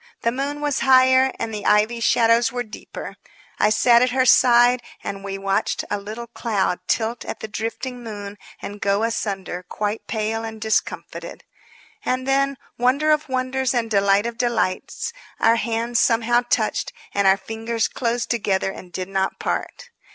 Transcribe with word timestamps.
The 0.23 0.31
moon 0.31 0.61
was 0.61 0.79
higher 0.79 1.31
and 1.37 1.53
the 1.53 1.63
ivy 1.63 1.99
shadows 1.99 2.51
were 2.51 2.63
deeper. 2.63 3.17
I 3.59 3.69
sat 3.69 4.01
at 4.01 4.09
her 4.09 4.25
side 4.25 4.81
and 5.03 5.23
we 5.23 5.37
watched 5.37 5.83
a 5.91 5.99
little 5.99 6.25
cloud 6.25 6.79
tilt 6.87 7.23
at 7.23 7.41
the 7.41 7.47
drifting 7.47 8.01
moon 8.03 8.39
and 8.63 8.81
go 8.81 9.03
asunder 9.03 9.61
quite 9.61 10.07
pale 10.07 10.43
and 10.43 10.59
discomfited. 10.59 11.43
And 12.03 12.27
then, 12.27 12.57
wonder 12.79 13.11
of 13.11 13.29
wonders 13.29 13.75
and 13.75 13.91
delight 13.91 14.25
of 14.25 14.39
delights! 14.39 15.13
our 15.39 15.57
hands 15.57 15.99
somehow 15.99 16.41
touched, 16.49 16.91
and 17.13 17.27
our 17.27 17.37
fingers 17.37 17.87
closed 17.87 18.31
together 18.31 18.71
and 18.71 18.91
did 18.91 19.07
not 19.07 19.37
part. 19.37 19.91